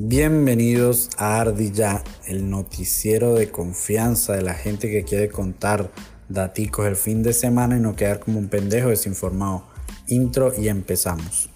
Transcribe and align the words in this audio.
Bienvenidos 0.00 1.10
a 1.16 1.40
Ardilla, 1.40 2.04
el 2.24 2.48
noticiero 2.48 3.34
de 3.34 3.50
confianza 3.50 4.34
de 4.34 4.42
la 4.42 4.54
gente 4.54 4.88
que 4.88 5.02
quiere 5.02 5.28
contar 5.28 5.90
daticos 6.28 6.86
el 6.86 6.94
fin 6.94 7.24
de 7.24 7.32
semana 7.32 7.76
y 7.76 7.80
no 7.80 7.96
quedar 7.96 8.20
como 8.20 8.38
un 8.38 8.46
pendejo 8.46 8.90
desinformado. 8.90 9.64
Intro 10.06 10.52
y 10.56 10.68
empezamos. 10.68 11.50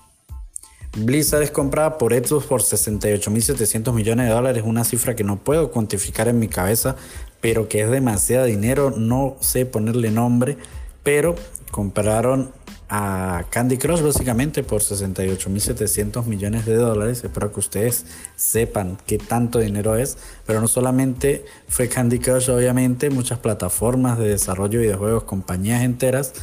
Blizzard 0.97 1.45
es 1.45 1.53
comprada 1.53 1.99
por 1.99 2.13
Xbox 2.13 2.47
por 2.47 2.63
68.700 2.63 3.95
millones 3.95 4.27
de 4.27 4.33
dólares, 4.33 4.65
una 4.67 4.83
cifra 4.83 5.15
que 5.15 5.23
no 5.23 5.37
puedo 5.37 5.71
cuantificar 5.71 6.27
en 6.27 6.41
mi 6.41 6.49
cabeza, 6.49 6.97
pero 7.41 7.69
que 7.69 7.83
es 7.83 7.91
demasiado 7.93 8.47
dinero, 8.47 8.91
no 8.91 9.37
sé 9.39 9.67
ponerle 9.67 10.11
nombre, 10.11 10.59
pero 11.05 11.37
compraron 11.71 12.51
a 12.95 13.47
Candy 13.49 13.79
Crush 13.79 14.03
básicamente 14.03 14.63
por 14.63 14.83
68.700 14.83 16.27
millones 16.27 16.67
de 16.67 16.75
dólares. 16.75 17.25
Espero 17.25 17.51
que 17.51 17.61
ustedes 17.61 18.05
sepan 18.37 18.99
qué 19.07 19.17
tanto 19.17 19.61
dinero 19.61 19.97
es, 19.97 20.19
pero 20.45 20.61
no 20.61 20.69
solamente 20.69 21.43
fue 21.69 21.89
Candy 21.89 22.19
Crush, 22.19 22.51
obviamente, 22.51 23.09
muchas 23.09 23.39
plataformas 23.39 24.19
de 24.19 24.29
desarrollo 24.29 24.79
de 24.79 24.89
videojuegos, 24.89 25.23
compañías 25.23 25.83
enteras 25.85 26.35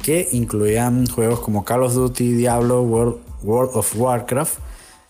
que 0.00 0.28
incluían 0.30 1.08
juegos 1.08 1.40
como 1.40 1.64
Call 1.64 1.82
of 1.82 1.94
Duty, 1.94 2.34
Diablo, 2.34 2.82
World, 2.82 3.20
of 3.74 3.92
Warcraft, 3.96 4.60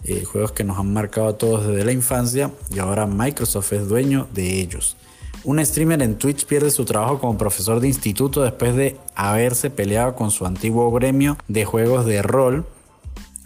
eh, 0.04 0.24
juegos 0.24 0.52
que 0.52 0.64
nos 0.64 0.78
han 0.78 0.94
marcado 0.94 1.28
a 1.28 1.36
todos 1.36 1.66
desde 1.66 1.84
la 1.84 1.92
infancia 1.92 2.52
y 2.74 2.78
ahora 2.78 3.06
Microsoft 3.06 3.74
es 3.74 3.86
dueño 3.86 4.28
de 4.32 4.58
ellos. 4.58 4.96
Un 5.42 5.64
streamer 5.64 6.02
en 6.02 6.16
Twitch 6.16 6.44
pierde 6.44 6.70
su 6.70 6.84
trabajo 6.84 7.18
como 7.18 7.38
profesor 7.38 7.80
de 7.80 7.88
instituto 7.88 8.42
después 8.42 8.76
de 8.76 8.98
haberse 9.14 9.70
peleado 9.70 10.14
con 10.14 10.30
su 10.30 10.44
antiguo 10.44 10.90
gremio 10.90 11.38
de 11.48 11.64
juegos 11.64 12.04
de 12.04 12.20
rol. 12.20 12.66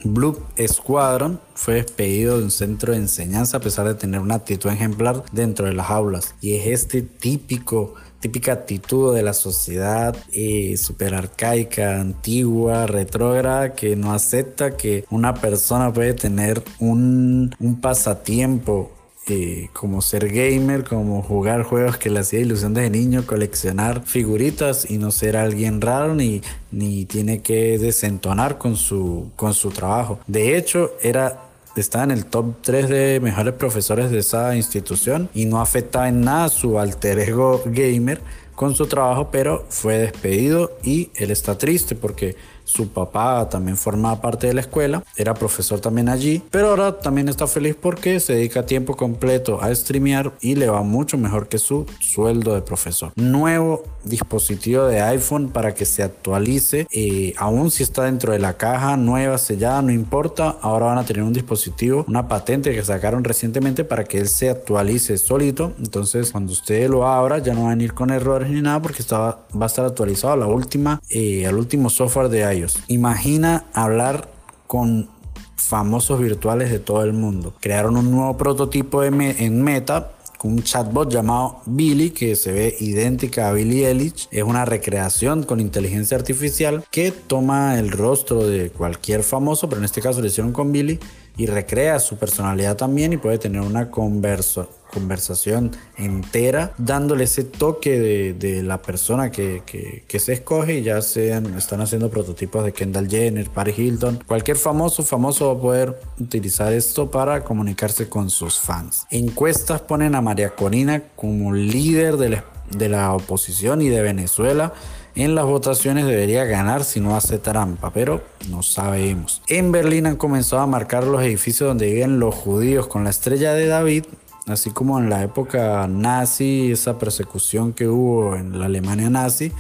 Blue 0.03 0.39
Squadron 0.67 1.41
fue 1.55 1.75
despedido 1.75 2.39
de 2.39 2.45
un 2.45 2.51
centro 2.51 2.93
de 2.93 2.99
enseñanza 2.99 3.59
a 3.59 3.61
pesar 3.61 3.87
de 3.87 3.95
tener 3.95 4.21
una 4.21 4.35
actitud 4.35 4.71
ejemplar 4.71 5.23
dentro 5.33 5.67
de 5.67 5.73
las 5.73 5.89
aulas. 5.89 6.35
Y 6.41 6.57
es 6.57 6.67
este 6.67 7.03
típico 7.03 7.95
típica 8.25 8.55
actitud 8.55 9.15
de 9.15 9.23
la 9.23 9.35
sociedad 9.35 10.17
eh, 10.33 10.79
super 10.79 11.15
arcaica, 11.15 12.01
antigua, 12.01 12.87
retrógrada, 12.87 13.75
que 13.75 13.97
no 13.97 14.15
acepta 14.15 14.79
que 14.79 15.05
una 15.11 15.35
persona 15.35 15.93
puede 15.93 16.15
tener 16.15 16.63
un, 16.81 17.55
un 17.61 17.81
pasatiempo 17.83 18.91
eh, 19.27 19.69
como 19.73 20.03
ser 20.03 20.29
gamer, 20.29 20.85
como 20.85 21.23
jugar 21.23 21.63
juegos 21.63 21.97
que 21.97 22.11
le 22.11 22.21
hacía 22.21 22.41
ilusión 22.41 22.75
desde 22.75 22.91
niño, 22.91 23.27
coleccionar 23.27 24.05
figuritas 24.05 24.91
y 24.91 24.99
no 24.99 25.11
ser 25.11 25.37
alguien 25.37 25.81
raro 25.81 26.15
ni, 26.15 26.43
ni 26.71 27.07
tiene 27.07 27.41
que 27.41 27.79
desentonar 27.79 28.59
con 28.59 28.77
su, 28.77 29.31
con 29.37 29.55
su 29.55 29.71
trabajo. 29.71 30.19
De 30.27 30.57
hecho, 30.57 30.93
era 31.01 31.41
estaba 31.77 32.05
en 32.05 32.13
el 32.13 32.27
top 32.27 32.55
3 32.63 32.89
de 32.89 33.21
mejores 33.21 33.55
profesores 33.55 34.11
de 34.11 34.19
esa 34.19 34.55
institución 34.57 35.29
y 35.35 35.47
no 35.47 35.61
afectaba 35.61 36.09
en 36.09 36.21
nada 36.21 36.49
su 36.49 36.79
alter 36.79 37.19
ego 37.19 37.63
gamer 37.67 38.21
con 38.55 38.75
su 38.75 38.87
trabajo, 38.87 39.31
pero 39.33 39.65
fue 39.69 39.99
despedido 39.99 40.79
y 40.85 41.11
él 41.17 41.31
está 41.31 41.59
triste 41.59 41.97
porque 41.97 42.37
su 42.65 42.89
papá 42.89 43.49
también 43.49 43.77
formaba 43.77 44.21
parte 44.21 44.47
de 44.47 44.55
la 44.55 44.61
escuela, 44.63 45.05
era 45.17 45.35
profesor 45.35 45.81
también 45.81 46.09
allí, 46.09 46.43
pero 46.51 46.71
ahora 46.71 46.99
también 46.99 47.29
está 47.29 47.47
feliz 47.47 47.77
porque 47.81 48.21
se 48.21 48.35
dedica 48.35 48.67
tiempo 48.67 48.97
completo 48.97 49.61
a 49.63 49.75
streamear 49.75 50.33
y 50.41 50.55
le 50.55 50.69
va 50.69 50.83
mucho 50.83 51.19
mejor 51.19 51.49
que 51.49 51.59
su 51.59 51.87
sueldo 52.01 52.55
de 52.55 52.63
profesor. 52.63 53.13
Nuevo 53.17 53.85
dispositivo 54.05 54.85
de 54.85 55.01
iPhone 55.01 55.49
para 55.49 55.75
que 55.75 55.85
se 55.85 56.03
actualice, 56.03 56.87
eh, 56.91 57.35
aún 57.37 57.71
si 57.71 57.83
está 57.83 58.05
dentro 58.05 58.33
de 58.33 58.39
la 58.39 58.57
caja 58.57 58.97
nueva, 58.97 59.39
sellada, 59.39 59.83
no 59.83 59.93
importa, 59.93 60.57
ahora 60.61 60.87
van 60.87 60.99
a 60.99 61.05
tener 61.05 61.23
un 61.23 61.33
dispositivo, 61.33 62.05
una 62.09 62.29
patente 62.29 62.75
que 62.75 62.85
sacaron 62.85 63.25
recientemente 63.25 63.85
para 63.85 64.05
que 64.05 64.19
él 64.19 64.29
se 64.29 64.51
actualice 64.51 65.19
solito, 65.19 65.73
entonces 65.79 66.33
cuando 66.33 66.53
usted 66.53 66.89
lo 66.89 67.07
abra 67.07 67.39
ya 67.39 67.55
no 67.55 67.65
van 67.65 67.81
a 67.81 67.83
ir 67.83 67.95
con 67.95 68.11
errores 68.11 68.51
ni 68.51 68.61
nada 68.61 68.81
porque 68.81 69.03
va 69.11 69.45
a 69.61 69.67
estar 69.67 69.85
actualizado 69.85 70.37
la 70.37 70.47
última, 70.47 71.01
eh, 71.09 71.47
al 71.47 71.57
último 71.57 71.91
software 71.91 72.29
de 72.29 72.45
iPhone 72.45 72.54
Imagina 72.89 73.67
hablar 73.73 74.29
con 74.67 75.09
famosos 75.57 76.21
virtuales 76.21 76.71
de 76.71 76.79
todo 76.79 77.03
el 77.03 77.13
mundo. 77.13 77.55
Crearon 77.61 77.97
un 77.97 78.11
nuevo 78.11 78.37
prototipo 78.37 79.03
en 79.05 79.63
Meta 79.63 80.15
un 80.45 80.63
chatbot 80.63 81.11
llamado 81.11 81.63
Billy 81.65 82.11
que 82.11 82.37
se 82.37 82.53
ve 82.53 82.77
idéntica 82.79 83.49
a 83.49 83.53
Billy 83.53 83.85
Eilish. 83.85 84.29
Es 84.31 84.43
una 84.43 84.67
recreación 84.67 85.43
con 85.43 85.59
inteligencia 85.59 86.19
artificial 86.19 86.85
que 86.91 87.13
toma 87.13 87.79
el 87.79 87.91
rostro 87.91 88.47
de 88.47 88.71
cualquier 88.71 89.23
famoso, 89.23 89.69
pero 89.69 89.81
en 89.81 89.87
este 89.87 90.03
caso 90.03 90.21
lo 90.21 90.27
hicieron 90.27 90.53
con 90.53 90.71
Billy 90.71 91.01
y 91.37 91.47
recrea 91.47 91.99
su 91.99 92.19
personalidad 92.19 92.77
también 92.77 93.15
y 93.15 93.17
puede 93.17 93.39
tener 93.39 93.63
una 93.63 93.91
converso, 93.91 94.69
conversación 94.95 95.73
entera 95.99 96.73
dándole 96.79 97.25
ese 97.25 97.43
toque 97.43 97.99
de, 98.33 98.63
la 98.63 98.81
persona 98.81 99.31
que, 99.31 100.05
se 100.09 100.33
escoge 100.33 100.83
ya 100.83 101.03
sean, 101.03 101.53
están 101.59 101.81
haciendo 101.81 102.09
prototipos 102.09 102.65
de 102.65 102.73
Kendall 102.73 103.09
Jenner, 103.09 103.51
Paris 103.51 103.79
Hilton, 103.79 104.23
cualquier 104.27 104.57
famoso 104.57 105.03
famoso 105.03 105.49
va 105.49 105.59
a 105.59 105.63
poder 105.63 106.01
utilizar 106.21 106.73
esto 106.73 107.11
para 107.11 107.43
comunicarse 107.43 108.09
con 108.09 108.31
sus 108.31 108.59
fans. 108.59 109.07
Encuestas 109.11 109.81
ponen 109.81 110.15
a 110.15 110.21
María 110.21 110.51
Corina 110.51 111.03
como 111.17 111.53
líder 111.53 112.17
de 112.17 112.29
la, 112.31 112.45
de 112.71 112.89
la 112.89 113.13
oposición 113.13 113.83
y 113.83 113.89
de 113.89 114.01
Venezuela 114.01 114.73
en 115.17 115.37
las 115.37 115.45
votaciones 115.45 116.07
debería 116.07 116.45
ganar 116.45 116.83
si 116.83 116.99
no 116.99 117.15
hace 117.15 117.39
trampa, 117.39 117.91
pero 117.91 118.23
no 118.51 118.65
sabemos. 118.65 119.43
En 119.47 119.71
Berlín 119.71 120.07
han 120.07 120.17
comenzado 120.17 120.63
a 120.63 120.67
marcar 120.67 121.05
los 121.05 121.23
edificios 121.23 121.69
donde 121.69 121.87
viven 121.87 122.19
los 122.19 122.35
judíos 122.35 122.89
con 122.89 123.05
la 123.05 123.11
estrella 123.11 123.55
de 123.55 123.67
David, 123.69 124.07
así 124.47 124.71
como 124.71 124.99
en 124.99 125.11
la 125.11 125.23
época 125.23 125.87
nazi, 125.89 126.73
esa 126.73 126.99
persecución 126.99 127.73
que 127.73 127.89
hubo 127.89 128.37
en 128.37 128.59
la 128.59 128.67
Alemania 128.67 129.11
nazi 129.11 129.53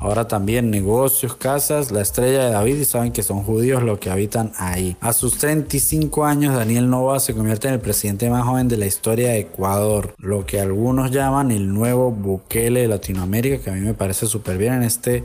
Ahora 0.00 0.26
también 0.26 0.70
negocios, 0.70 1.36
casas, 1.36 1.90
la 1.90 2.00
estrella 2.00 2.46
de 2.46 2.50
David 2.52 2.76
y 2.76 2.84
saben 2.86 3.12
que 3.12 3.22
son 3.22 3.42
judíos 3.42 3.82
los 3.82 3.98
que 3.98 4.08
habitan 4.08 4.50
ahí. 4.56 4.96
A 5.02 5.12
sus 5.12 5.36
35 5.36 6.24
años, 6.24 6.54
Daniel 6.54 6.88
Nova 6.88 7.20
se 7.20 7.34
convierte 7.34 7.68
en 7.68 7.74
el 7.74 7.80
presidente 7.80 8.30
más 8.30 8.46
joven 8.46 8.66
de 8.66 8.78
la 8.78 8.86
historia 8.86 9.28
de 9.28 9.40
Ecuador, 9.40 10.14
lo 10.16 10.46
que 10.46 10.58
algunos 10.58 11.10
llaman 11.10 11.50
el 11.50 11.70
nuevo 11.74 12.10
Bukele 12.10 12.80
de 12.80 12.88
Latinoamérica, 12.88 13.62
que 13.62 13.68
a 13.68 13.74
mí 13.74 13.80
me 13.80 13.92
parece 13.92 14.24
súper 14.24 14.56
bien 14.56 14.72
en 14.72 14.84
este 14.84 15.22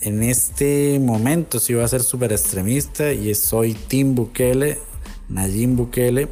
en 0.00 0.22
este 0.22 0.98
momento 1.00 1.58
sí 1.58 1.74
va 1.74 1.84
a 1.84 1.88
ser 1.88 2.02
súper 2.02 2.32
extremista 2.32 3.12
y 3.12 3.34
soy 3.34 3.74
Tim 3.74 4.14
Bukele, 4.14 4.78
Nayim 5.28 5.76
Bukele. 5.76 6.28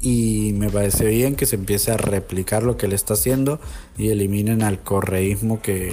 Y 0.00 0.52
me 0.54 0.70
parece 0.70 1.04
bien 1.04 1.36
que 1.36 1.46
se 1.46 1.56
empiece 1.56 1.92
a 1.92 1.96
replicar 1.96 2.62
lo 2.62 2.76
que 2.76 2.86
él 2.86 2.92
está 2.92 3.14
haciendo 3.14 3.60
y 3.98 4.08
eliminen 4.08 4.62
al 4.62 4.80
correísmo 4.80 5.60
que, 5.60 5.92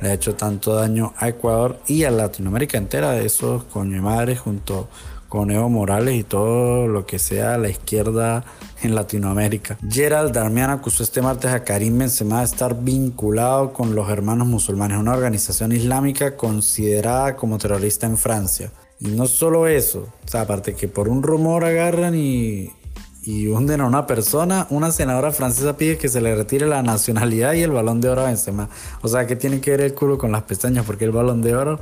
le 0.00 0.10
ha 0.10 0.14
hecho 0.14 0.34
tanto 0.34 0.74
daño 0.74 1.12
a 1.16 1.28
Ecuador 1.28 1.80
y 1.86 2.04
a 2.04 2.10
Latinoamérica 2.10 2.78
entera, 2.78 3.12
de 3.12 3.26
esos 3.26 3.64
coño 3.64 4.00
madre 4.02 4.36
junto 4.36 4.88
con 5.28 5.50
Evo 5.50 5.68
Morales 5.68 6.14
y 6.14 6.24
todo 6.24 6.88
lo 6.88 7.04
que 7.04 7.18
sea 7.18 7.58
la 7.58 7.68
izquierda 7.68 8.44
en 8.82 8.94
Latinoamérica. 8.94 9.76
Gerald 9.86 10.32
Darmian 10.32 10.70
acusó 10.70 11.02
este 11.02 11.20
martes 11.20 11.50
a 11.50 11.64
Karim 11.64 11.98
Benzema 11.98 12.38
de 12.38 12.46
estar 12.46 12.80
vinculado 12.80 13.72
con 13.74 13.94
los 13.94 14.08
hermanos 14.08 14.46
musulmanes, 14.46 14.98
una 14.98 15.12
organización 15.12 15.72
islámica 15.72 16.36
considerada 16.36 17.36
como 17.36 17.58
terrorista 17.58 18.06
en 18.06 18.16
Francia. 18.16 18.72
Y 19.00 19.08
no 19.08 19.26
solo 19.26 19.66
eso, 19.66 20.08
o 20.24 20.28
sea, 20.28 20.42
aparte 20.42 20.74
que 20.74 20.88
por 20.88 21.08
un 21.08 21.22
rumor 21.22 21.64
agarran 21.64 22.14
y 22.16 22.72
y 23.22 23.48
hunden 23.48 23.80
a 23.80 23.86
una 23.86 24.06
persona, 24.06 24.66
una 24.70 24.92
senadora 24.92 25.32
francesa 25.32 25.76
pide 25.76 25.98
que 25.98 26.08
se 26.08 26.20
le 26.20 26.34
retire 26.34 26.66
la 26.66 26.82
nacionalidad 26.82 27.54
y 27.54 27.62
el 27.62 27.70
balón 27.70 28.00
de 28.00 28.08
oro 28.08 28.22
a 28.22 28.24
Benzema. 28.26 28.68
O 29.02 29.08
sea, 29.08 29.26
¿qué 29.26 29.36
tiene 29.36 29.60
que 29.60 29.72
ver 29.72 29.80
el 29.80 29.94
culo 29.94 30.18
con 30.18 30.32
las 30.32 30.44
pestañas? 30.44 30.86
Porque 30.86 31.04
el 31.04 31.10
balón 31.10 31.42
de 31.42 31.54
oro, 31.54 31.80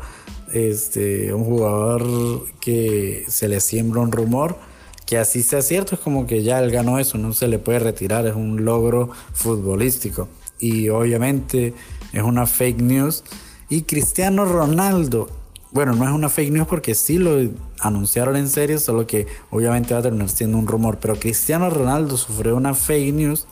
este, 0.52 1.32
un 1.32 1.44
jugador 1.44 2.46
que 2.60 3.24
se 3.28 3.48
le 3.48 3.60
siembra 3.60 4.00
un 4.00 4.12
rumor, 4.12 4.56
que 5.04 5.18
así 5.18 5.42
sea 5.42 5.62
cierto, 5.62 5.94
es 5.94 6.00
como 6.00 6.26
que 6.26 6.42
ya 6.42 6.58
él 6.58 6.70
ganó 6.70 6.98
eso, 6.98 7.16
no 7.16 7.32
se 7.32 7.46
le 7.46 7.58
puede 7.58 7.78
retirar, 7.78 8.26
es 8.26 8.34
un 8.34 8.64
logro 8.64 9.10
futbolístico. 9.32 10.28
Y 10.58 10.88
obviamente 10.88 11.74
es 12.12 12.22
una 12.22 12.46
fake 12.46 12.80
news. 12.80 13.22
Y 13.68 13.82
Cristiano 13.82 14.44
Ronaldo 14.44 15.28
bueno, 15.76 15.92
no 15.92 16.06
es 16.06 16.10
una 16.10 16.30
fake 16.30 16.52
news 16.52 16.66
porque 16.66 16.94
sí 16.94 17.18
lo 17.18 17.36
anunciaron 17.80 18.34
en 18.36 18.48
serio, 18.48 18.80
solo 18.80 19.06
que 19.06 19.26
obviamente 19.50 19.92
va 19.92 20.00
a 20.00 20.02
terminar 20.02 20.30
siendo 20.30 20.56
un 20.56 20.66
rumor. 20.66 20.96
Pero 21.02 21.16
Cristiano 21.16 21.68
Ronaldo 21.68 22.16
sufrió 22.16 22.56
una 22.56 22.72
fake 22.72 23.12
news 23.12 23.46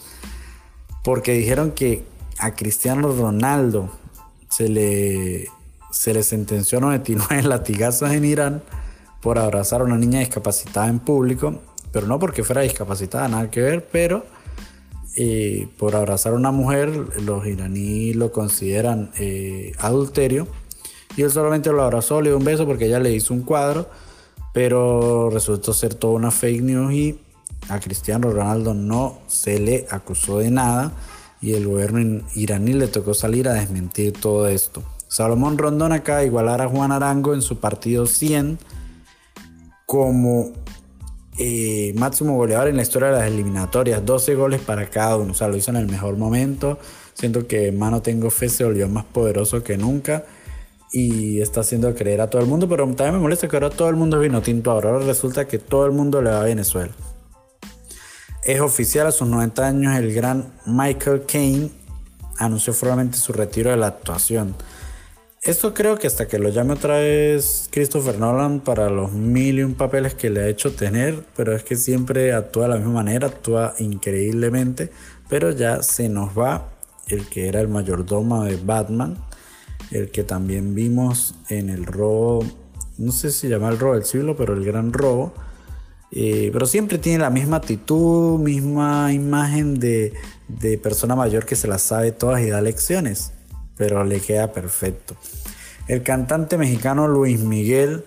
porque 1.03 1.35
dijeron 1.35 1.73
que 1.73 2.03
a 2.39 2.55
Cristiano 2.55 3.15
Ronaldo 3.15 3.91
se 4.49 4.71
le, 4.71 5.49
se 5.91 6.15
le 6.15 6.23
sentenció 6.23 6.79
a 6.79 6.81
99 6.81 7.43
latigazos 7.47 8.11
en 8.11 8.25
Irán 8.25 8.63
por 9.21 9.39
abrazar 9.39 9.83
a 9.83 9.85
una 9.85 9.99
niña 9.99 10.21
discapacitada 10.21 10.89
en 10.89 11.01
público, 11.01 11.61
pero 11.93 12.07
no 12.07 12.19
porque 12.19 12.43
fuera 12.43 12.63
discapacitada, 12.63 13.29
nada 13.29 13.51
que 13.51 13.61
ver, 13.61 13.87
pero 13.93 14.25
eh, 15.15 15.69
por 15.77 15.95
abrazar 15.95 16.33
a 16.33 16.37
una 16.37 16.53
mujer, 16.53 16.89
los 17.21 17.47
iraníes 17.47 18.17
lo 18.17 18.33
consideran 18.33 19.11
eh, 19.19 19.73
adulterio 19.79 20.49
y 21.17 21.23
él 21.23 21.31
solamente 21.31 21.71
lo 21.71 21.83
abrazó, 21.83 22.21
le 22.21 22.31
dio 22.31 22.39
un 22.39 22.45
beso 22.45 22.67
porque 22.67 22.87
ella 22.87 23.01
le 23.01 23.13
hizo 23.13 23.35
un 23.35 23.43
cuadro, 23.43 23.89
pero 24.53 25.31
resultó 25.31 25.73
ser 25.73 25.95
toda 25.95 26.15
una 26.15 26.31
fake 26.31 26.63
news 26.63 26.93
y 26.93 27.19
a 27.69 27.81
Cristiano 27.81 28.31
Ronaldo 28.31 28.75
no 28.75 29.19
se 29.27 29.59
le 29.59 29.87
acusó 29.91 30.39
de 30.39 30.51
nada 30.51 30.93
y 31.41 31.55
el 31.55 31.67
gobierno 31.67 32.23
iraní 32.35 32.73
le 32.73 32.89
tocó 32.89 33.15
salir 33.15 33.49
a 33.49 33.55
desmentir 33.55 34.13
todo 34.13 34.49
esto. 34.49 34.83
Salomón 35.09 35.59
Rondón 35.59 35.93
acaba 35.93 36.21
de 36.21 36.27
igualar 36.27 36.61
a 36.61 36.69
Juan 36.69 36.91
Arango 36.91 37.35
en 37.35 37.43
su 37.43 37.59
partido 37.59 38.07
100 38.07 38.59
como 39.87 40.53
eh, 41.39 41.93
máximo 41.97 42.37
goleador 42.37 42.69
en 42.69 42.77
la 42.77 42.83
historia 42.83 43.09
de 43.09 43.19
las 43.19 43.27
eliminatorias. 43.27 44.05
12 44.05 44.35
goles 44.35 44.61
para 44.61 44.89
cada 44.89 45.17
uno. 45.17 45.33
O 45.33 45.35
sea, 45.35 45.49
lo 45.49 45.57
hizo 45.57 45.71
en 45.71 45.77
el 45.77 45.87
mejor 45.87 46.17
momento. 46.17 46.79
Siento 47.13 47.47
que 47.47 47.71
Mano 47.73 48.03
Tengo 48.03 48.31
Fe 48.31 48.49
se 48.49 48.65
volvió 48.65 48.89
más 48.89 49.05
poderoso 49.05 49.63
que 49.63 49.77
nunca. 49.77 50.25
Y 50.97 51.41
está 51.41 51.61
haciendo 51.61 51.93
creer 51.95 52.21
a 52.21 52.31
todo 52.31 52.41
el 52.41 52.49
mundo. 52.49 52.69
Pero 52.69 52.87
también 52.87 53.15
me 53.15 53.21
molesta 53.21 53.49
que 53.49 53.57
ahora 53.57 53.71
todo 53.71 53.89
el 53.89 53.97
mundo 53.97 54.17
es 54.17 54.23
vino 54.23 54.41
tinto. 54.41 54.71
Ahora 54.71 54.99
resulta 55.01 55.49
que 55.49 55.59
todo 55.59 55.87
el 55.87 55.93
mundo 55.93 56.23
le 56.23 56.31
va 56.31 56.43
a 56.43 56.45
Venezuela. 56.45 56.93
Es 58.45 58.61
oficial 58.61 59.07
a 59.09 59.13
sus 59.13 59.27
90 59.27 59.67
años 59.67 59.97
el 59.97 60.15
gran 60.15 60.53
Michael 60.67 61.25
Caine 61.27 61.71
anunció 62.39 62.73
formalmente 62.73 63.19
su 63.19 63.33
retiro 63.33 63.71
de 63.71 63.77
la 63.77 63.89
actuación. 63.89 64.55
Esto 65.43 65.75
creo 65.75 65.99
que 65.99 66.07
hasta 66.07 66.27
que 66.27 66.39
lo 66.39 66.49
llame 66.49 66.73
otra 66.73 66.99
vez 67.01 67.69
Christopher 67.71 68.19
Nolan 68.19 68.61
para 68.61 68.89
los 68.89 69.13
mil 69.13 69.59
y 69.59 69.63
un 69.63 69.75
papeles 69.75 70.15
que 70.15 70.31
le 70.31 70.41
ha 70.41 70.49
hecho 70.49 70.73
tener, 70.73 71.23
pero 71.37 71.55
es 71.55 71.63
que 71.65 71.77
siempre 71.77 72.33
actúa 72.33 72.63
de 72.63 72.71
la 72.71 72.77
misma 72.77 72.95
manera, 72.95 73.27
actúa 73.27 73.75
increíblemente, 73.79 74.91
pero 75.29 75.51
ya 75.51 75.83
se 75.83 76.09
nos 76.09 76.31
va 76.31 76.71
el 77.09 77.29
que 77.29 77.49
era 77.49 77.61
el 77.61 77.69
mayordomo 77.69 78.45
de 78.45 78.57
Batman, 78.57 79.19
el 79.91 80.11
que 80.11 80.25
también 80.25 80.75
vimos 80.75 81.35
en 81.49 81.71
el 81.71 81.87
robo, 81.87 82.45
no 82.99 83.13
sé 83.13 83.31
si 83.31 83.49
llama 83.49 83.69
el 83.69 83.79
robo 83.79 83.95
del 83.95 84.05
siglo, 84.05 84.37
pero 84.37 84.55
el 84.55 84.65
gran 84.65 84.93
robo. 84.93 85.33
Eh, 86.13 86.51
pero 86.53 86.67
siempre 86.67 86.99
tiene 86.99 87.19
la 87.19 87.31
misma 87.31 87.57
actitud, 87.57 88.39
misma 88.39 89.13
imagen 89.13 89.81
de, 89.81 90.13
de 90.47 90.79
persona 90.79 91.17
mayor 91.17 91.45
que 91.45 91.57
se 91.57 91.67
las 91.67 91.83
sabe 91.83 92.13
todas 92.13 92.41
y 92.43 92.51
da 92.51 92.61
lecciones 92.61 93.33
pero 93.77 94.05
le 94.05 94.21
queda 94.21 94.53
perfecto. 94.53 95.15
El 95.89 96.03
cantante 96.03 96.57
mexicano 96.57 97.09
Luis 97.09 97.41
Miguel 97.41 98.05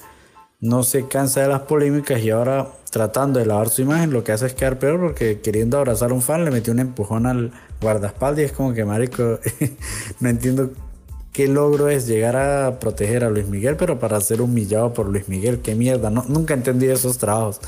no 0.60 0.84
se 0.84 1.08
cansa 1.08 1.42
de 1.42 1.48
las 1.50 1.62
polémicas 1.62 2.22
y 2.22 2.32
ahora 2.32 2.68
tratando 2.90 3.40
de 3.40 3.46
lavar 3.46 3.70
su 3.70 3.84
imagen 3.84 4.12
lo 4.12 4.24
que 4.24 4.32
hace 4.32 4.48
es 4.48 4.54
quedar 4.56 4.80
peor 4.80 5.00
porque 5.00 5.40
queriendo 5.42 5.78
abrazar 5.78 6.10
a 6.10 6.14
un 6.16 6.24
fan 6.24 6.46
le 6.46 6.52
metió 6.52 6.74
un 6.74 6.80
empujón 6.80 7.28
al 7.28 7.52
guardaespaldas 7.80 8.42
y 8.42 8.46
es 8.46 8.52
como 8.54 8.74
que 8.74 8.84
marico 8.84 9.40
no 10.20 10.30
entiendo 10.30 10.72
qué 11.34 11.48
logro 11.48 11.90
es 11.90 12.08
llegar 12.08 12.36
a 12.36 12.80
proteger 12.80 13.24
a 13.24 13.30
Luis 13.30 13.48
Miguel 13.48 13.76
pero 13.78 14.00
para 14.00 14.22
ser 14.22 14.42
humillado 14.42 14.94
por 14.94 15.08
Luis 15.08 15.30
Miguel 15.30 15.60
qué 15.60 15.76
mierda 15.76 16.10
no, 16.10 16.24
nunca 16.28 16.54
entendí 16.54 16.88
esos 16.88 17.18
trabajos. 17.18 17.60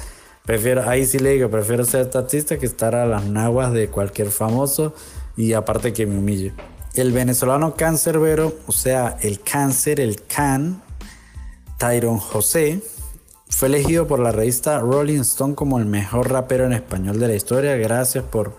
Prefiero 0.46 0.90
ahí 0.90 1.06
sí 1.06 1.20
le 1.20 1.32
digo 1.32 1.50
prefiero 1.50 1.86
ser 1.86 2.10
taxista 2.10 2.58
que 2.58 2.66
estar 2.66 2.96
a 2.96 3.06
las 3.06 3.26
naguas 3.26 3.74
de 3.74 3.88
cualquier 3.90 4.32
famoso 4.32 4.94
y 5.38 5.54
aparte 5.54 5.94
que 5.94 6.06
me 6.06 6.18
humille. 6.18 6.54
El 6.96 7.12
venezolano 7.12 7.76
cancerbero, 7.76 8.54
o 8.66 8.72
sea, 8.72 9.18
el 9.22 9.40
cáncer, 9.42 10.00
el 10.00 10.24
can, 10.24 10.82
Tyron 11.78 12.18
José, 12.18 12.82
fue 13.48 13.68
elegido 13.68 14.08
por 14.08 14.20
la 14.20 14.32
revista 14.32 14.80
Rolling 14.80 15.22
Stone 15.22 15.56
como 15.56 15.80
el 15.80 15.86
mejor 15.86 16.32
rapero 16.32 16.66
en 16.66 16.74
español 16.74 17.20
de 17.20 17.28
la 17.28 17.36
historia. 17.36 17.76
Gracias 17.78 18.24
por 18.24 18.56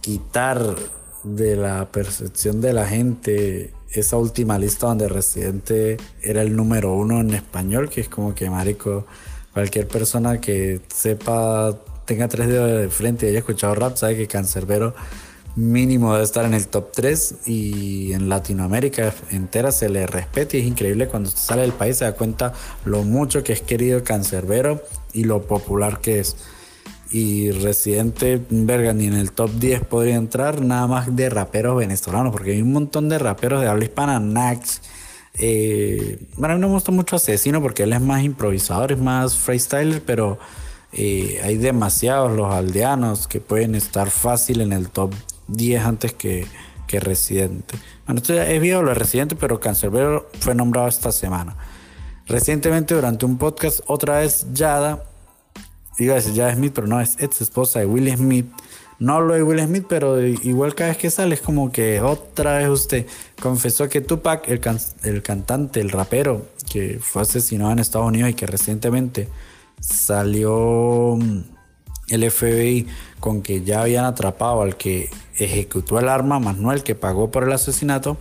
quitar 0.00 0.74
de 1.22 1.56
la 1.56 1.90
percepción 1.92 2.60
de 2.60 2.72
la 2.72 2.86
gente 2.86 3.72
esa 3.92 4.16
última 4.16 4.58
lista 4.58 4.86
donde 4.86 5.08
Residente 5.08 5.96
era 6.22 6.42
el 6.42 6.56
número 6.56 6.94
uno 6.94 7.20
en 7.20 7.34
español, 7.34 7.88
que 7.88 8.00
es 8.00 8.08
como 8.08 8.34
que, 8.34 8.48
marico, 8.50 9.06
cualquier 9.52 9.86
persona 9.88 10.40
que 10.40 10.80
sepa, 10.92 11.78
tenga 12.04 12.28
tres 12.28 12.48
dedos 12.48 12.80
de 12.80 12.88
frente 12.88 13.26
y 13.26 13.30
haya 13.30 13.38
escuchado 13.40 13.74
rap, 13.74 13.96
sabe 13.96 14.16
que 14.16 14.26
Cancerbero 14.26 14.94
mínimo 15.54 16.16
de 16.16 16.24
estar 16.24 16.44
en 16.44 16.54
el 16.54 16.66
top 16.68 16.92
3 16.92 17.46
y 17.46 18.12
en 18.12 18.28
Latinoamérica 18.28 19.12
entera 19.30 19.70
se 19.70 19.88
le 19.88 20.06
respeta 20.06 20.56
y 20.56 20.60
es 20.60 20.66
increíble 20.66 21.08
cuando 21.08 21.30
sale 21.30 21.62
del 21.62 21.72
país 21.72 21.98
se 21.98 22.06
da 22.06 22.12
cuenta 22.14 22.54
lo 22.84 23.02
mucho 23.02 23.42
que 23.42 23.52
es 23.52 23.60
querido 23.60 24.02
Cancerbero 24.02 24.82
y 25.12 25.24
lo 25.24 25.42
popular 25.42 26.00
que 26.00 26.20
es. 26.20 26.36
Y 27.12 27.50
Residente, 27.50 28.40
verga, 28.48 28.94
ni 28.94 29.06
en 29.06 29.12
el 29.12 29.32
top 29.32 29.50
10 29.50 29.84
podría 29.84 30.16
entrar 30.16 30.62
nada 30.62 30.86
más 30.86 31.14
de 31.14 31.28
raperos 31.28 31.76
venezolanos, 31.76 32.32
porque 32.32 32.52
hay 32.52 32.62
un 32.62 32.72
montón 32.72 33.10
de 33.10 33.18
raperos 33.18 33.60
de 33.60 33.68
habla 33.68 33.84
hispana, 33.84 34.18
Nax. 34.18 34.80
Eh, 35.34 36.18
bueno, 36.36 36.54
a 36.54 36.56
mí 36.56 36.60
no 36.62 36.68
me 36.68 36.74
gusta 36.74 36.90
mucho 36.90 37.16
Asesino 37.16 37.60
porque 37.60 37.82
él 37.82 37.92
es 37.92 38.00
más 38.00 38.22
improvisador, 38.22 38.92
es 38.92 38.98
más 38.98 39.36
freestyler, 39.36 40.02
pero 40.02 40.38
eh, 40.94 41.38
hay 41.44 41.58
demasiados 41.58 42.32
los 42.32 42.50
aldeanos 42.50 43.28
que 43.28 43.40
pueden 43.40 43.74
estar 43.74 44.10
fácil 44.10 44.62
en 44.62 44.72
el 44.72 44.88
top 44.88 45.12
10 45.48 45.84
antes 45.84 46.14
que, 46.14 46.46
que 46.86 46.98
Residente. 46.98 47.74
Bueno, 48.06 48.22
esto 48.22 48.32
es 48.40 48.60
viejo 48.60 48.80
lo 48.80 48.88
de 48.88 48.94
Residente, 48.94 49.36
pero 49.36 49.60
Cancerbero 49.60 50.30
fue 50.40 50.54
nombrado 50.54 50.88
esta 50.88 51.12
semana. 51.12 51.56
Recientemente, 52.26 52.94
durante 52.94 53.26
un 53.26 53.36
podcast, 53.36 53.80
otra 53.86 54.20
vez 54.20 54.46
Yada, 54.54 55.04
iba 55.98 56.14
a 56.14 56.16
decir 56.16 56.34
Yada 56.34 56.54
Smith, 56.54 56.72
pero 56.74 56.86
no, 56.86 57.00
es 57.00 57.16
ex 57.20 57.40
esposa 57.40 57.80
de 57.80 57.86
Will 57.86 58.14
Smith. 58.16 58.46
No 58.98 59.14
hablo 59.14 59.34
de 59.34 59.42
Will 59.42 59.60
Smith, 59.60 59.86
pero 59.88 60.20
igual 60.24 60.74
cada 60.74 60.90
vez 60.90 60.98
que 60.98 61.10
sale 61.10 61.34
es 61.34 61.40
como 61.40 61.72
que 61.72 62.00
otra 62.00 62.58
vez 62.58 62.68
usted 62.68 63.06
confesó 63.40 63.88
que 63.88 64.00
Tupac, 64.00 64.48
el, 64.48 64.60
el 65.02 65.22
cantante, 65.22 65.80
el 65.80 65.90
rapero, 65.90 66.46
que 66.70 67.00
fue 67.00 67.22
asesinado 67.22 67.72
en 67.72 67.80
Estados 67.80 68.06
Unidos 68.06 68.30
y 68.30 68.34
que 68.34 68.46
recientemente 68.46 69.28
salió 69.80 71.16
mm, 71.18 71.42
el 72.08 72.30
FBI 72.30 72.86
con 73.18 73.42
que 73.42 73.62
ya 73.62 73.82
habían 73.82 74.04
atrapado 74.04 74.62
al 74.62 74.76
que 74.76 75.10
ejecutó 75.36 75.98
el 75.98 76.08
arma, 76.08 76.38
más 76.38 76.56
no 76.56 76.72
el 76.72 76.82
que 76.82 76.94
pagó 76.94 77.30
por 77.30 77.44
el 77.44 77.52
asesinato, 77.52 78.16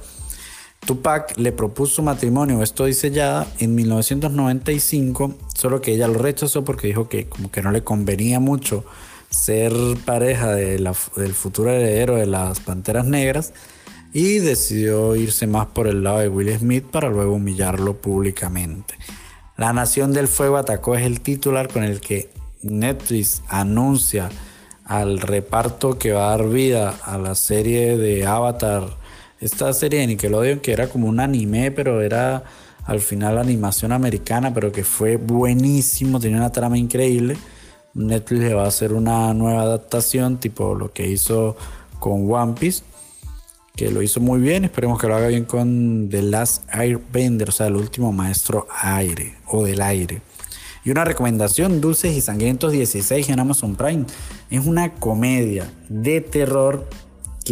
Tupac 0.85 1.37
le 1.37 1.51
propuso 1.51 2.01
matrimonio, 2.01 2.63
esto 2.63 2.85
dice 2.85 3.11
ya, 3.11 3.47
en 3.59 3.75
1995, 3.75 5.35
solo 5.55 5.81
que 5.81 5.93
ella 5.93 6.07
lo 6.07 6.15
rechazó 6.15 6.65
porque 6.65 6.87
dijo 6.87 7.07
que 7.07 7.27
como 7.27 7.51
que 7.51 7.61
no 7.61 7.71
le 7.71 7.83
convenía 7.83 8.39
mucho 8.39 8.83
ser 9.29 9.73
pareja 10.05 10.53
del 10.53 11.33
futuro 11.33 11.71
heredero 11.71 12.15
de 12.15 12.25
las 12.25 12.59
Panteras 12.59 13.05
Negras 13.05 13.53
y 14.13 14.39
decidió 14.39 15.15
irse 15.15 15.47
más 15.47 15.67
por 15.67 15.87
el 15.87 16.03
lado 16.03 16.19
de 16.19 16.27
Will 16.27 16.57
Smith 16.57 16.85
para 16.85 17.09
luego 17.09 17.35
humillarlo 17.35 17.95
públicamente. 18.01 18.95
La 19.57 19.73
Nación 19.73 20.11
del 20.11 20.27
Fuego 20.27 20.57
atacó 20.57 20.95
es 20.95 21.05
el 21.05 21.21
titular 21.21 21.69
con 21.69 21.83
el 21.83 22.01
que 22.01 22.29
Netflix 22.63 23.41
anuncia 23.47 24.29
al 24.83 25.21
reparto 25.21 25.97
que 25.97 26.11
va 26.11 26.25
a 26.25 26.37
dar 26.37 26.49
vida 26.49 26.95
a 27.03 27.17
la 27.17 27.35
serie 27.35 27.97
de 27.97 28.25
Avatar, 28.25 28.97
esta 29.41 29.73
serie 29.73 29.99
de 29.99 30.07
Nickelodeon 30.07 30.59
que 30.59 30.71
era 30.71 30.87
como 30.87 31.07
un 31.07 31.19
anime, 31.19 31.71
pero 31.71 32.01
era 32.01 32.43
al 32.85 33.01
final 33.01 33.37
animación 33.37 33.91
americana, 33.91 34.53
pero 34.53 34.71
que 34.71 34.83
fue 34.83 35.17
buenísimo, 35.17 36.19
tenía 36.19 36.37
una 36.37 36.51
trama 36.51 36.77
increíble. 36.77 37.37
Netflix 37.93 38.41
le 38.41 38.53
va 38.53 38.65
a 38.65 38.67
hacer 38.67 38.93
una 38.93 39.33
nueva 39.33 39.63
adaptación, 39.63 40.39
tipo 40.39 40.75
lo 40.75 40.93
que 40.93 41.07
hizo 41.07 41.57
con 41.99 42.31
One 42.31 42.53
Piece, 42.59 42.83
que 43.75 43.91
lo 43.91 44.01
hizo 44.01 44.19
muy 44.19 44.39
bien. 44.39 44.63
Esperemos 44.63 44.99
que 44.99 45.07
lo 45.07 45.15
haga 45.15 45.27
bien 45.27 45.45
con 45.45 46.07
The 46.09 46.21
Last 46.21 46.63
Airbender, 46.69 47.49
o 47.49 47.51
sea, 47.51 47.67
el 47.67 47.75
último 47.75 48.11
maestro 48.11 48.67
aire 48.81 49.35
o 49.47 49.63
del 49.65 49.81
aire. 49.81 50.21
Y 50.83 50.89
una 50.89 51.03
recomendación, 51.03 51.79
Dulces 51.79 52.15
y 52.15 52.21
Sangrientos 52.21 52.71
16 52.71 53.29
en 53.29 53.39
Amazon 53.39 53.75
Prime. 53.75 54.05
Es 54.49 54.65
una 54.65 54.95
comedia 54.95 55.71
de 55.89 56.21
terror 56.21 56.87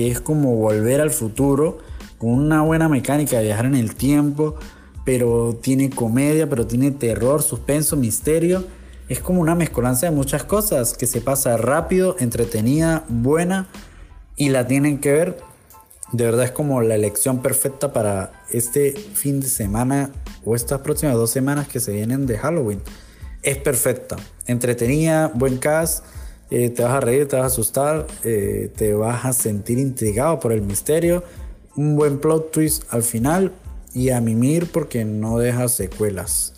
es 0.08 0.22
como 0.22 0.56
volver 0.56 1.02
al 1.02 1.12
futuro 1.12 1.80
con 2.18 2.32
una 2.32 2.62
buena 2.62 2.90
mecánica 2.90 3.38
de 3.38 3.46
viajar 3.46 3.66
en 3.66 3.76
el 3.76 3.96
tiempo, 3.96 4.56
pero 5.06 5.58
tiene 5.62 5.90
comedia, 5.90 6.50
pero 6.50 6.68
tiene 6.68 6.92
terror, 6.92 7.42
suspenso, 7.42 7.96
misterio. 7.96 8.66
Es 9.08 9.20
como 9.20 9.42
una 9.42 9.56
mezcolanza 9.56 10.06
de 10.06 10.12
muchas 10.12 10.44
cosas 10.44 10.94
que 10.94 11.08
se 11.08 11.22
pasa 11.22 11.58
rápido, 11.58 12.16
entretenida, 12.20 13.06
buena 13.08 13.68
y 14.36 14.50
la 14.50 14.68
tienen 14.68 15.00
que 15.00 15.12
ver. 15.12 15.38
De 16.12 16.26
verdad 16.26 16.46
es 16.46 16.52
como 16.52 16.82
la 16.82 16.96
elección 16.96 17.42
perfecta 17.42 17.94
para 17.94 18.44
este 18.52 18.92
fin 18.92 19.40
de 19.40 19.48
semana 19.48 20.12
o 20.44 20.56
estas 20.56 20.82
próximas 20.82 21.16
dos 21.16 21.30
semanas 21.30 21.68
que 21.68 21.80
se 21.80 21.94
vienen 21.94 22.26
de 22.26 22.38
Halloween 22.38 22.82
es 23.42 23.58
perfecta. 23.58 24.18
Entretenida, 24.48 25.32
buen 25.34 25.58
cast, 25.58 26.04
eh, 26.52 26.70
te 26.70 26.84
vas 26.84 26.94
a 26.94 27.00
reír, 27.00 27.28
te 27.28 27.36
vas 27.36 27.44
a 27.44 27.48
asustar, 27.48 28.08
eh, 28.24 28.72
te 28.76 28.94
vas 28.94 29.26
a 29.26 29.34
sentir 29.34 29.78
intrigado 29.78 30.40
por 30.40 30.52
el 30.52 30.62
misterio, 30.62 31.24
un 31.76 31.96
buen 31.96 32.20
plot 32.20 32.52
twist 32.52 32.84
al 32.90 33.04
final 33.04 33.52
y 33.94 34.10
a 34.10 34.22
mimir 34.22 34.68
porque 34.72 35.06
no 35.06 35.38
deja 35.38 35.68
secuelas. 35.68 36.54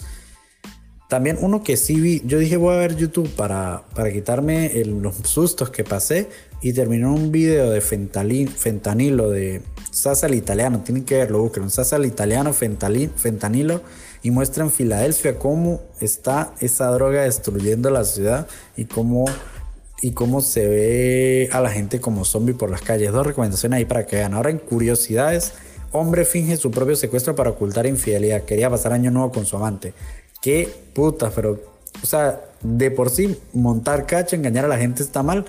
También 1.10 1.38
uno 1.42 1.62
que 1.62 1.76
sí 1.76 2.00
vi, 2.00 2.22
yo 2.26 2.40
dije 2.40 2.56
voy 2.56 2.74
a 2.74 2.78
ver 2.78 2.96
YouTube 2.96 3.30
para, 3.36 3.84
para 3.94 4.14
quitarme 4.14 4.72
los 4.86 5.16
sustos 5.24 5.70
que 5.70 5.84
pasé 5.84 6.30
y 6.62 6.72
terminó 6.72 7.14
un 7.14 7.34
video 7.34 7.70
de 7.70 7.82
fentanilo 7.82 9.30
de 9.30 9.62
Sasa 9.92 10.28
el 10.28 10.36
italiano, 10.36 10.84
tienen 10.86 11.04
que 11.04 11.18
verlo, 11.18 11.42
busquen, 11.42 11.70
Sasa 11.70 11.98
el 11.98 12.06
italiano, 12.06 12.54
fentanilo 12.54 13.82
y 14.24 14.32
muestra 14.32 14.64
en 14.64 14.72
Filadelfia 14.72 15.38
cómo 15.38 15.82
está 16.00 16.54
esa 16.62 16.88
droga 16.92 17.24
destruyendo 17.24 17.90
la 17.90 18.06
ciudad 18.06 18.48
y 18.78 18.86
cómo 18.86 19.26
y 20.02 20.12
cómo 20.12 20.42
se 20.42 20.68
ve 20.68 21.50
a 21.52 21.62
la 21.62 21.70
gente 21.70 22.02
como 22.02 22.26
zombie 22.26 22.54
por 22.54 22.70
las 22.70 22.82
calles. 22.82 23.12
Dos 23.12 23.26
recomendaciones 23.26 23.78
ahí 23.78 23.86
para 23.86 24.06
que 24.06 24.18
vean. 24.18 24.34
Ahora 24.34 24.50
en 24.50 24.58
curiosidades, 24.58 25.54
hombre 25.92 26.26
finge 26.26 26.58
su 26.58 26.72
propio 26.72 26.96
secuestro 26.96 27.36
para 27.36 27.52
ocultar 27.52 27.86
infidelidad. 27.86 28.44
Quería 28.44 28.70
pasar 28.70 28.94
año 28.94 29.12
nuevo 29.12 29.32
con 29.32 29.46
su 29.46 29.56
amante. 29.56 29.94
Qué 30.42 30.68
puta, 30.94 31.32
pero, 31.36 31.60
o 32.02 32.06
sea, 32.06 32.42
de 32.62 32.90
por 32.90 33.12
sí 33.12 33.38
montar 33.54 34.08
cacho, 34.08 34.36
engañar 34.36 34.66
a 34.66 34.70
la 34.70 34.78
gente 34.78 35.04
está 35.04 35.22
mal. 35.22 35.46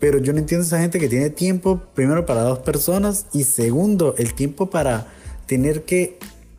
Pero 0.00 0.18
yo 0.18 0.32
no 0.32 0.38
entiendo 0.38 0.66
esa 0.66 0.80
gente 0.80 0.98
que 0.98 1.08
tiene 1.08 1.30
tiempo, 1.30 1.80
primero 1.94 2.26
para 2.26 2.42
dos 2.42 2.58
personas 2.60 3.26
y 3.32 3.44
segundo, 3.44 4.14
el 4.18 4.34
tiempo 4.34 4.70
para 4.70 5.06
tener 5.46 5.84
que 5.84 6.18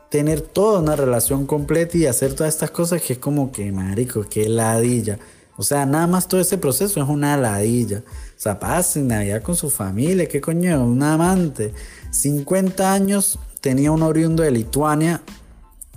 tener 0.09 0.41
toda 0.41 0.79
una 0.79 0.95
relación 0.95 1.45
completa 1.45 1.97
y 1.97 2.05
hacer 2.05 2.33
todas 2.33 2.53
estas 2.53 2.71
cosas 2.71 3.01
que 3.01 3.13
es 3.13 3.19
como 3.19 3.51
que, 3.51 3.71
marico, 3.71 4.25
qué 4.29 4.47
ladilla. 4.47 5.19
O 5.57 5.63
sea, 5.63 5.85
nada 5.85 6.07
más 6.07 6.27
todo 6.27 6.41
ese 6.41 6.57
proceso 6.57 7.01
es 7.01 7.09
una 7.09 7.37
ladilla. 7.37 7.99
O 7.99 8.39
sea, 8.39 8.59
pasen 8.59 9.07
Navidad 9.07 9.41
con 9.41 9.55
su 9.55 9.69
familia, 9.69 10.27
qué 10.27 10.41
coño, 10.41 10.83
un 10.83 11.01
amante. 11.01 11.73
50 12.11 12.93
años 12.93 13.39
tenía 13.61 13.91
un 13.91 14.03
oriundo 14.03 14.43
de 14.43 14.51
Lituania 14.51 15.21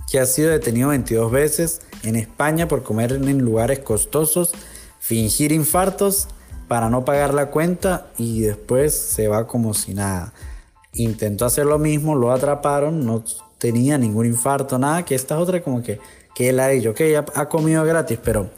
que 0.09 0.19
ha 0.19 0.25
sido 0.25 0.49
detenido 0.49 0.89
22 0.89 1.31
veces 1.31 1.81
en 2.03 2.15
España 2.15 2.67
por 2.67 2.83
comer 2.83 3.11
en 3.11 3.37
lugares 3.39 3.79
costosos, 3.79 4.53
fingir 4.99 5.51
infartos 5.51 6.27
para 6.67 6.89
no 6.89 7.03
pagar 7.03 7.33
la 7.33 7.51
cuenta 7.51 8.07
y 8.17 8.41
después 8.41 8.93
se 8.95 9.27
va 9.27 9.45
como 9.45 9.73
si 9.73 9.93
nada. 9.93 10.33
Intentó 10.93 11.45
hacer 11.45 11.65
lo 11.65 11.77
mismo, 11.77 12.15
lo 12.15 12.31
atraparon, 12.31 13.05
no 13.05 13.23
tenía 13.57 13.97
ningún 13.97 14.25
infarto, 14.25 14.79
nada, 14.79 15.03
que 15.03 15.15
esta 15.15 15.35
es 15.35 15.41
otra 15.41 15.61
como 15.61 15.83
que, 15.83 15.99
que 16.33 16.49
él 16.49 16.59
ha 16.59 16.69
dicho, 16.69 16.91
ok, 16.91 17.01
ha, 17.17 17.41
ha 17.41 17.49
comido 17.49 17.83
gratis, 17.83 18.19
pero 18.23 18.49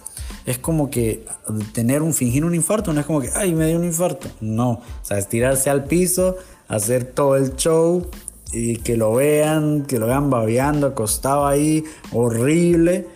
es 0.45 0.57
como 0.57 0.89
que 0.89 1.25
tener 1.73 2.01
un, 2.01 2.13
fingir 2.13 2.45
un 2.45 2.55
infarto, 2.55 2.93
no 2.93 2.99
es 2.99 3.05
como 3.05 3.21
que, 3.21 3.29
ay, 3.35 3.53
me 3.53 3.67
dio 3.67 3.77
un 3.77 3.85
infarto. 3.85 4.27
No, 4.41 4.71
o 4.71 4.81
sea, 5.03 5.17
es 5.17 5.27
tirarse 5.27 5.69
al 5.69 5.85
piso, 5.85 6.37
hacer 6.67 7.05
todo 7.05 7.35
el 7.35 7.55
show 7.55 8.07
y 8.51 8.77
que 8.77 8.97
lo 8.97 9.13
vean, 9.13 9.85
que 9.85 9.99
lo 9.99 10.07
vean 10.07 10.29
babeando, 10.29 10.87
acostado 10.87 11.45
ahí, 11.45 11.83
horrible 12.11 13.07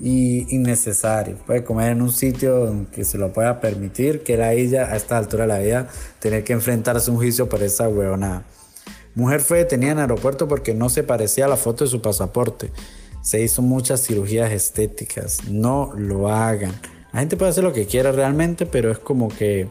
y 0.00 0.54
innecesario. 0.54 1.36
Puede 1.46 1.62
comer 1.64 1.92
en 1.92 2.02
un 2.02 2.10
sitio 2.10 2.86
que 2.92 3.04
se 3.04 3.18
lo 3.18 3.32
pueda 3.32 3.60
permitir, 3.60 4.22
que 4.22 4.34
era 4.34 4.52
ella 4.52 4.90
a 4.90 4.96
esta 4.96 5.18
altura 5.18 5.44
de 5.44 5.48
la 5.48 5.58
vida 5.58 5.88
tener 6.18 6.44
que 6.44 6.54
enfrentarse 6.54 7.10
a 7.10 7.12
un 7.12 7.18
juicio 7.18 7.48
por 7.48 7.62
esa 7.62 7.88
huevonada. 7.88 8.44
Mujer 9.14 9.40
fue 9.40 9.58
detenida 9.58 9.92
en 9.92 9.98
aeropuerto 9.98 10.48
porque 10.48 10.72
no 10.72 10.88
se 10.88 11.02
parecía 11.02 11.44
a 11.44 11.48
la 11.48 11.56
foto 11.56 11.84
de 11.84 11.90
su 11.90 12.00
pasaporte. 12.00 12.70
Se 13.22 13.42
hizo 13.42 13.62
muchas 13.62 14.06
cirugías 14.06 14.52
estéticas. 14.52 15.44
No 15.48 15.92
lo 15.96 16.28
hagan. 16.28 16.72
La 17.12 17.20
gente 17.20 17.36
puede 17.36 17.50
hacer 17.50 17.64
lo 17.64 17.72
que 17.72 17.86
quiera 17.86 18.12
realmente, 18.12 18.66
pero 18.66 18.90
es 18.90 18.98
como 18.98 19.28
que 19.28 19.68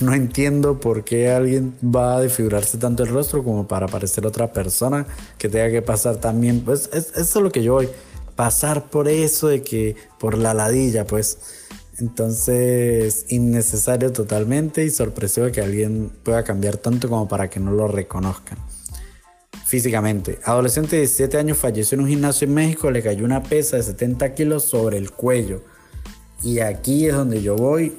no 0.00 0.14
entiendo 0.14 0.78
por 0.78 1.04
qué 1.04 1.30
alguien 1.30 1.74
va 1.82 2.16
a 2.16 2.20
desfigurarse 2.20 2.78
tanto 2.78 3.02
el 3.02 3.08
rostro 3.08 3.42
como 3.42 3.66
para 3.66 3.86
parecer 3.86 4.26
otra 4.26 4.52
persona 4.52 5.06
que 5.38 5.48
tenga 5.48 5.70
que 5.70 5.82
pasar 5.82 6.16
también. 6.16 6.60
Pues 6.60 6.90
eso 6.92 7.12
es 7.14 7.34
lo 7.36 7.50
que 7.50 7.62
yo 7.62 7.74
voy 7.74 7.88
pasar 8.36 8.90
por 8.90 9.08
eso 9.08 9.48
de 9.48 9.62
que 9.62 9.96
por 10.20 10.38
la 10.38 10.54
ladilla, 10.54 11.06
pues. 11.06 11.38
Entonces, 11.98 13.24
innecesario 13.30 14.12
totalmente 14.12 14.84
y 14.84 14.90
sorpresivo 14.90 15.50
que 15.50 15.62
alguien 15.62 16.12
pueda 16.22 16.44
cambiar 16.44 16.76
tanto 16.76 17.08
como 17.08 17.26
para 17.26 17.48
que 17.48 17.58
no 17.58 17.72
lo 17.72 17.88
reconozcan. 17.88 18.58
Físicamente, 19.66 20.38
adolescente 20.44 20.94
de 20.94 21.02
17 21.02 21.38
años 21.38 21.58
falleció 21.58 21.96
en 21.96 22.02
un 22.02 22.08
gimnasio 22.08 22.46
en 22.46 22.54
México, 22.54 22.88
le 22.88 23.02
cayó 23.02 23.24
una 23.24 23.42
pesa 23.42 23.76
de 23.76 23.82
70 23.82 24.32
kilos 24.32 24.64
sobre 24.64 24.96
el 24.96 25.10
cuello. 25.10 25.64
Y 26.44 26.60
aquí 26.60 27.06
es 27.06 27.14
donde 27.14 27.42
yo 27.42 27.56
voy 27.56 27.98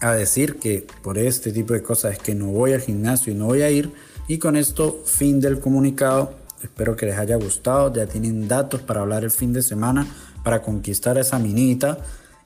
a 0.00 0.12
decir 0.14 0.56
que 0.56 0.84
por 1.04 1.16
este 1.16 1.52
tipo 1.52 1.74
de 1.74 1.82
cosas 1.84 2.14
es 2.14 2.18
que 2.18 2.34
no 2.34 2.46
voy 2.46 2.72
al 2.72 2.80
gimnasio 2.80 3.32
y 3.32 3.36
no 3.36 3.46
voy 3.46 3.62
a 3.62 3.70
ir. 3.70 3.92
Y 4.26 4.38
con 4.38 4.56
esto, 4.56 5.00
fin 5.04 5.40
del 5.40 5.60
comunicado. 5.60 6.34
Espero 6.60 6.96
que 6.96 7.06
les 7.06 7.16
haya 7.16 7.36
gustado. 7.36 7.94
Ya 7.94 8.06
tienen 8.06 8.48
datos 8.48 8.80
para 8.80 9.02
hablar 9.02 9.22
el 9.22 9.30
fin 9.30 9.52
de 9.52 9.62
semana, 9.62 10.08
para 10.42 10.60
conquistar 10.62 11.18
a 11.18 11.20
esa 11.20 11.38
minita. 11.38 11.98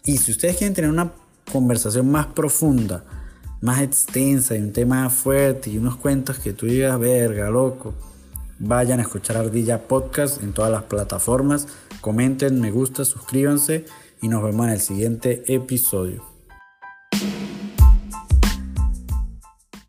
Y 0.05 0.19
si 0.19 0.33
ustedes 0.33 0.59
quieren 0.59 0.75
tener 0.75 0.91
una 0.91 1.13
conversación 1.51 2.11
más 2.11 2.27
profunda, 2.27 3.05
más 3.63 3.81
extensa 3.81 4.57
y 4.57 4.61
un 4.61 4.73
tema 4.73 5.09
fuerte 5.09 5.71
y 5.71 5.79
unos 5.79 5.97
cuentos 5.97 6.39
que 6.39 6.53
tú 6.53 6.67
digas, 6.67 6.99
verga, 6.99 7.49
loco, 7.49 7.95
vayan 8.59 8.99
a 8.99 9.03
escuchar 9.03 9.37
Ardilla 9.37 9.89
Podcast 9.89 10.43
en 10.43 10.53
todas 10.53 10.71
las 10.71 10.83
plataformas. 10.83 11.69
Comenten, 12.01 12.61
me 12.61 12.71
gusta, 12.71 13.05
suscríbanse 13.05 13.87
y 14.21 14.29
nos 14.29 14.43
vemos 14.43 14.67
en 14.67 14.73
el 14.73 14.81
siguiente 14.81 15.45
episodio. 15.47 16.32